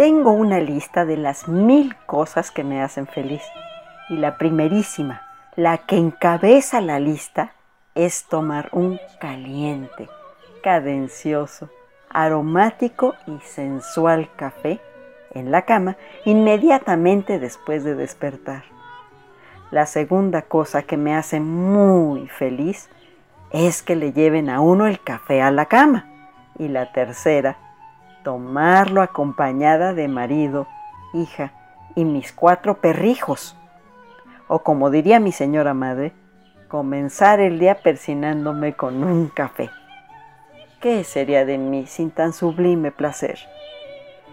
[0.00, 3.42] Tengo una lista de las mil cosas que me hacen feliz.
[4.08, 5.20] Y la primerísima,
[5.56, 7.52] la que encabeza la lista,
[7.94, 10.08] es tomar un caliente,
[10.62, 11.68] cadencioso,
[12.08, 14.80] aromático y sensual café
[15.30, 18.64] en la cama inmediatamente después de despertar.
[19.70, 22.88] La segunda cosa que me hace muy feliz
[23.52, 26.06] es que le lleven a uno el café a la cama.
[26.58, 27.56] Y la tercera
[28.24, 30.66] tomarlo acompañada de marido,
[31.14, 31.52] hija
[31.94, 33.56] y mis cuatro perrijos.
[34.48, 36.12] O como diría mi señora madre,
[36.68, 39.70] comenzar el día persinándome con un café.
[40.80, 43.38] ¿Qué sería de mí sin tan sublime placer?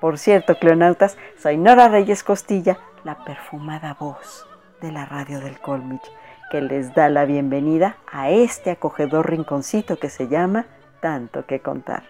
[0.00, 4.46] Por cierto, cleonautas, soy Nora Reyes Costilla, la perfumada voz
[4.80, 6.08] de la radio del Colmich,
[6.52, 10.66] que les da la bienvenida a este acogedor rinconcito que se llama
[11.00, 12.04] Tanto que contar.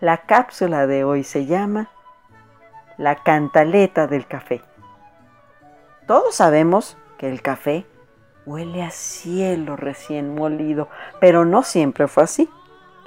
[0.00, 1.90] La cápsula de hoy se llama
[2.96, 4.62] La cantaleta del café.
[6.06, 7.86] Todos sabemos que el café
[8.46, 10.88] huele a cielo recién molido,
[11.20, 12.48] pero no siempre fue así.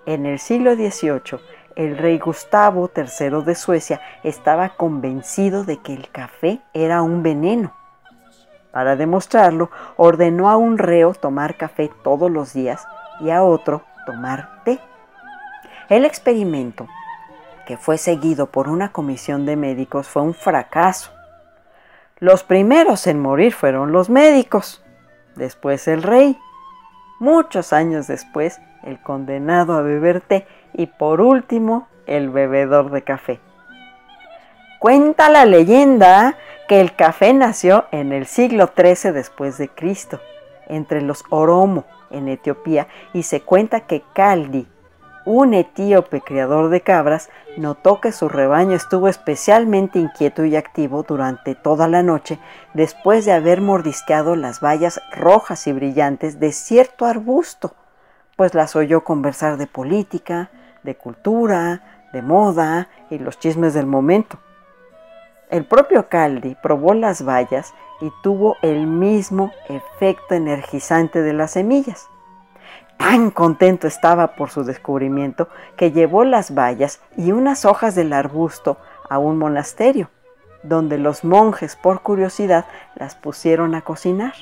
[0.05, 1.39] En el siglo XVIII,
[1.77, 7.71] el rey Gustavo III de Suecia estaba convencido de que el café era un veneno.
[8.71, 12.87] Para demostrarlo, ordenó a un reo tomar café todos los días
[13.21, 14.79] y a otro tomar té.
[15.87, 16.87] El experimento,
[17.67, 21.11] que fue seguido por una comisión de médicos, fue un fracaso.
[22.17, 24.83] Los primeros en morir fueron los médicos,
[25.35, 26.39] después el rey,
[27.19, 33.39] muchos años después el condenado a beber té y por último el bebedor de café.
[34.79, 40.19] Cuenta la leyenda que el café nació en el siglo XIII después de Cristo,
[40.67, 44.67] entre los Oromo en Etiopía, y se cuenta que Caldi,
[45.25, 51.53] un etíope criador de cabras notó que su rebaño estuvo especialmente inquieto y activo durante
[51.53, 52.39] toda la noche
[52.73, 57.73] después de haber mordisqueado las bayas rojas y brillantes de cierto arbusto,
[58.37, 60.49] pues las oyó conversar de política,
[60.87, 61.81] de cultura,
[62.13, 64.39] de moda y los chismes del momento.
[65.49, 72.07] El propio Caldi probó las bayas y tuvo el mismo efecto energizante de las semillas.
[72.95, 78.77] Tan contento estaba por su descubrimiento que llevó las bayas y unas hojas del arbusto
[79.09, 80.09] a un monasterio,
[80.63, 82.65] donde los monjes por curiosidad
[82.95, 84.33] las pusieron a cocinar.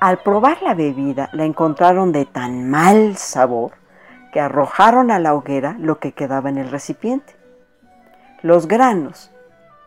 [0.00, 3.72] Al probar la bebida la encontraron de tan mal sabor
[4.34, 7.36] que arrojaron a la hoguera lo que quedaba en el recipiente.
[8.42, 9.30] Los granos,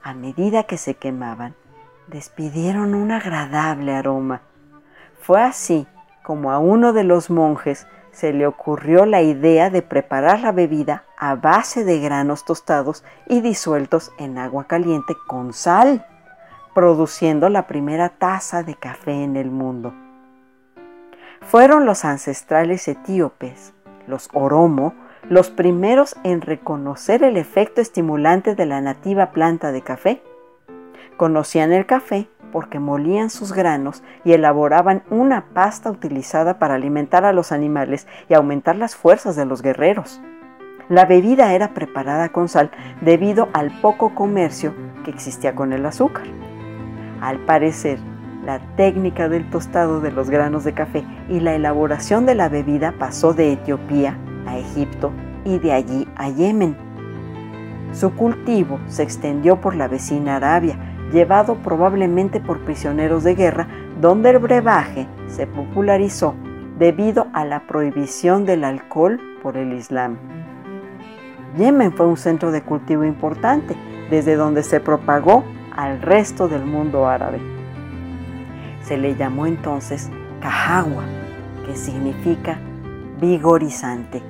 [0.01, 1.53] a medida que se quemaban,
[2.07, 4.39] despidieron un agradable aroma.
[5.19, 5.85] Fue así
[6.23, 11.03] como a uno de los monjes se le ocurrió la idea de preparar la bebida
[11.17, 16.05] a base de granos tostados y disueltos en agua caliente con sal,
[16.73, 19.93] produciendo la primera taza de café en el mundo.
[21.41, 23.73] Fueron los ancestrales etíopes,
[24.07, 24.93] los Oromo,
[25.29, 30.21] los primeros en reconocer el efecto estimulante de la nativa planta de café.
[31.17, 37.33] Conocían el café porque molían sus granos y elaboraban una pasta utilizada para alimentar a
[37.33, 40.21] los animales y aumentar las fuerzas de los guerreros.
[40.89, 42.71] La bebida era preparada con sal
[43.01, 46.23] debido al poco comercio que existía con el azúcar.
[47.19, 47.99] Al parecer,
[48.47, 52.93] la técnica del tostado de los granos de café y la elaboración de la bebida
[52.97, 55.11] pasó de Etiopía a Egipto
[55.43, 56.77] y de allí a Yemen.
[57.91, 60.79] Su cultivo se extendió por la vecina Arabia,
[61.11, 63.67] llevado probablemente por prisioneros de guerra,
[63.99, 66.33] donde el brebaje se popularizó
[66.79, 70.15] debido a la prohibición del alcohol por el Islam.
[71.57, 73.75] Yemen fue un centro de cultivo importante,
[74.09, 75.43] desde donde se propagó
[75.75, 77.56] al resto del mundo árabe.
[78.87, 80.09] Se le llamó entonces
[80.41, 81.03] Kahawa,
[81.65, 82.57] que significa
[83.19, 84.21] vigorizante.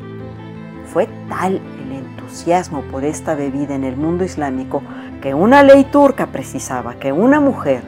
[0.92, 4.82] Fue tal el entusiasmo por esta bebida en el mundo islámico
[5.22, 7.84] que una ley turca precisaba que una mujer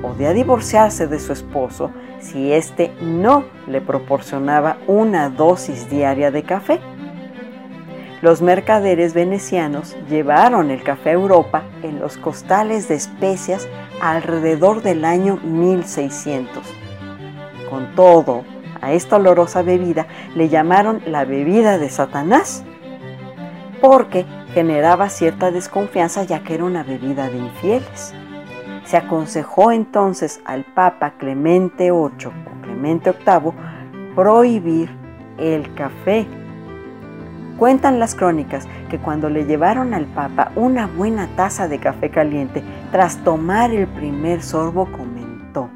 [0.00, 1.90] podía divorciarse de su esposo
[2.20, 6.80] si éste no le proporcionaba una dosis diaria de café.
[8.24, 13.68] Los mercaderes venecianos llevaron el café a Europa en los costales de especias
[14.00, 16.64] alrededor del año 1600.
[17.68, 18.44] Con todo,
[18.80, 22.64] a esta olorosa bebida le llamaron la bebida de Satanás,
[23.82, 24.24] porque
[24.54, 28.14] generaba cierta desconfianza ya que era una bebida de infieles.
[28.86, 33.52] Se aconsejó entonces al Papa Clemente VIII o Clemente VIII
[34.14, 34.88] prohibir
[35.36, 36.26] el café
[37.58, 42.62] Cuentan las crónicas que cuando le llevaron al Papa una buena taza de café caliente,
[42.90, 45.70] tras tomar el primer sorbo comentó,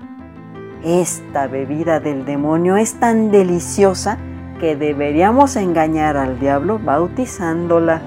[0.85, 4.19] esta bebida del demonio es tan deliciosa
[4.59, 8.01] que deberíamos engañar al diablo bautizándola.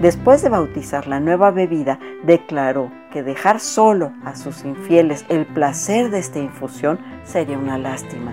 [0.00, 6.10] Después de bautizar la nueva bebida, declaró que dejar solo a sus infieles el placer
[6.10, 8.32] de esta infusión sería una lástima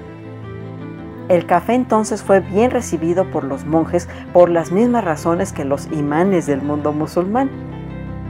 [1.30, 5.86] el café entonces fue bien recibido por los monjes por las mismas razones que los
[5.92, 7.52] imanes del mundo musulmán.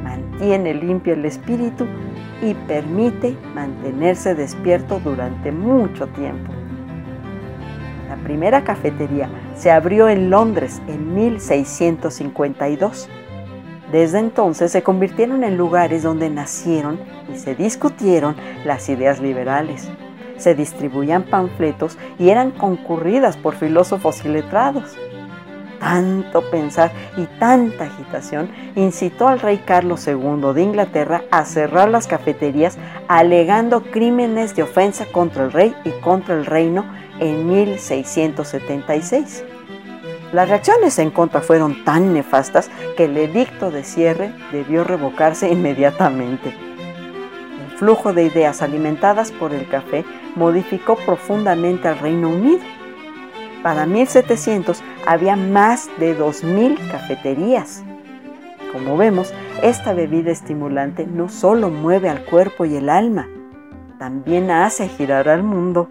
[0.04, 1.86] Mantiene limpio el espíritu
[2.42, 6.52] y permite mantenerse despierto durante mucho tiempo.
[8.10, 13.08] La primera cafetería se abrió en Londres en 1652.
[13.94, 17.00] Desde entonces se convirtieron en lugares donde nacieron
[17.34, 18.36] y se discutieron
[18.66, 19.90] las ideas liberales
[20.40, 24.98] se distribuían panfletos y eran concurridas por filósofos y letrados.
[25.80, 32.06] Tanto pensar y tanta agitación incitó al rey Carlos II de Inglaterra a cerrar las
[32.08, 32.78] cafeterías
[33.08, 36.86] alegando crímenes de ofensa contra el rey y contra el reino
[37.20, 39.46] en 1676.
[40.34, 46.69] Las reacciones en contra fueron tan nefastas que el edicto de cierre debió revocarse inmediatamente
[47.80, 50.04] flujo de ideas alimentadas por el café
[50.36, 52.60] modificó profundamente al Reino Unido.
[53.64, 57.84] Para 1700 había más de 2.000 cafeterías.
[58.74, 59.34] Como vemos,
[59.64, 63.28] esta bebida estimulante no solo mueve al cuerpo y el alma,
[63.98, 65.88] también hace girar al mundo.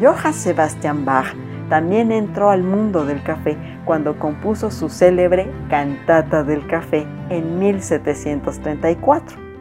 [0.00, 1.34] Johann Sebastian Bach
[1.68, 9.51] también entró al mundo del café cuando compuso su célebre Cantata del Café en 1734.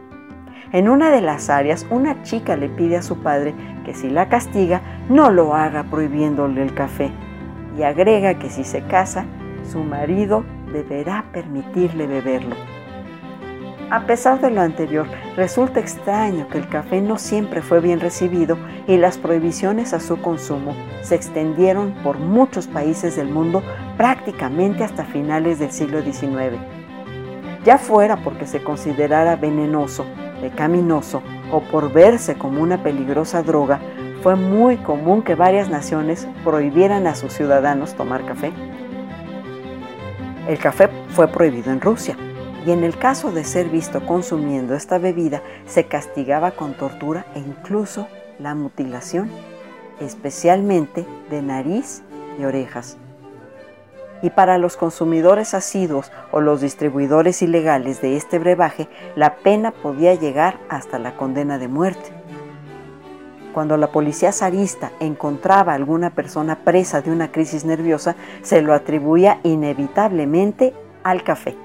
[0.74, 3.54] En una de las áreas, una chica le pide a su padre
[3.84, 7.12] que si la castiga, no lo haga prohibiéndole el café.
[7.78, 9.26] Y agrega que si se casa,
[9.70, 12.56] su marido deberá permitirle beberlo.
[13.90, 18.58] A pesar de lo anterior, resulta extraño que el café no siempre fue bien recibido
[18.88, 23.62] y las prohibiciones a su consumo se extendieron por muchos países del mundo
[23.98, 26.56] prácticamente hasta finales del siglo XIX.
[27.66, 30.06] Ya fuera porque se considerara venenoso
[30.42, 31.22] pecaminoso
[31.52, 33.80] o por verse como una peligrosa droga,
[34.22, 38.52] fue muy común que varias naciones prohibieran a sus ciudadanos tomar café.
[40.48, 42.18] El café fue prohibido en Rusia
[42.66, 47.40] y en el caso de ser visto consumiendo esta bebida se castigaba con tortura e
[47.40, 48.08] incluso
[48.40, 49.30] la mutilación,
[50.00, 52.04] especialmente de nariz
[52.40, 52.98] y orejas
[54.22, 60.14] y para los consumidores asiduos o los distribuidores ilegales de este brebaje, la pena podía
[60.16, 62.12] llegar hasta la condena de muerte.
[63.54, 68.74] Cuando la policía zarista encontraba a alguna persona presa de una crisis nerviosa, se lo
[68.74, 70.74] atribuía inevitablemente
[71.04, 71.58] al café.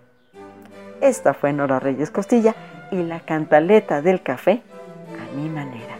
[1.01, 2.55] Esta fue Nora Reyes Costilla
[2.91, 4.61] y la cantaleta del café
[5.19, 5.92] a mi manera.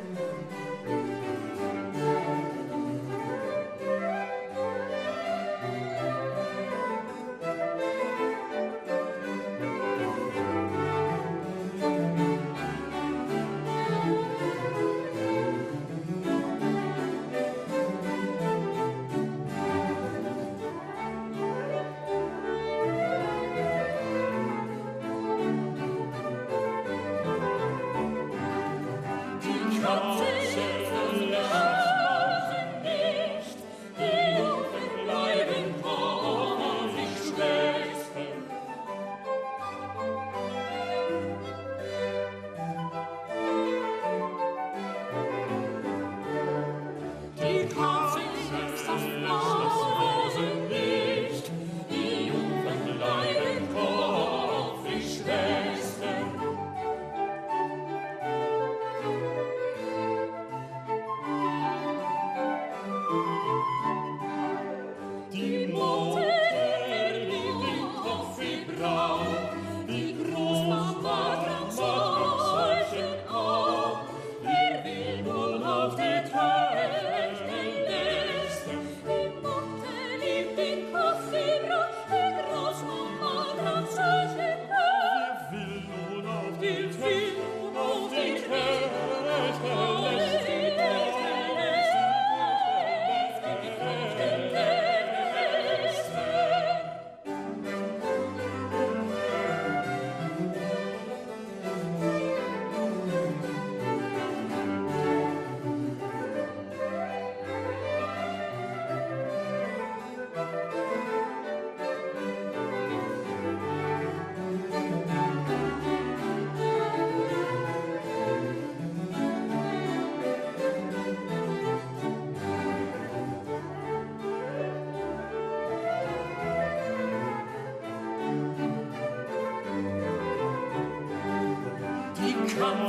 [132.60, 132.86] Namen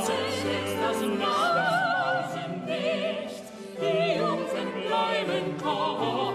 [2.65, 3.43] nicht,
[3.81, 6.34] die Jungfern bleiben.